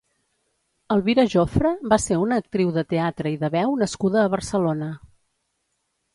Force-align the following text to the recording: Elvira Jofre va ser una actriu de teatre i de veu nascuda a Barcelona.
Elvira 0.95 1.25
Jofre 1.33 1.73
va 1.93 1.99
ser 2.05 2.17
una 2.21 2.39
actriu 2.43 2.73
de 2.79 2.85
teatre 2.95 3.35
i 3.35 3.39
de 3.45 3.51
veu 3.59 3.77
nascuda 3.83 4.25
a 4.25 4.33
Barcelona. 4.39 4.91